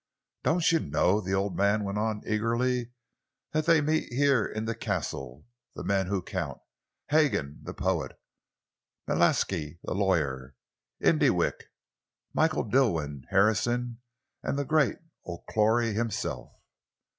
"Don't 0.41 0.71
you 0.71 0.79
know," 0.79 1.21
the 1.21 1.33
old 1.35 1.55
man 1.55 1.83
went 1.83 1.99
on 1.99 2.23
eagerly, 2.25 2.89
"that 3.51 3.67
they 3.67 3.81
meet 3.81 4.11
here 4.11 4.43
in 4.43 4.65
the 4.65 4.73
castle, 4.73 5.45
the 5.75 5.83
men 5.83 6.07
who 6.07 6.23
count 6.23 6.59
Hagen, 7.09 7.59
the 7.61 7.75
poet, 7.75 8.19
Matlaske, 9.07 9.77
the 9.83 9.93
lawyer, 9.93 10.55
Indewick, 10.99 11.65
Michael 12.33 12.63
Dilwyn, 12.63 13.25
Harrison, 13.29 13.99
and 14.41 14.57
the 14.57 14.65
great 14.65 14.97
O'Clory 15.27 15.93
himself?" 15.93 16.51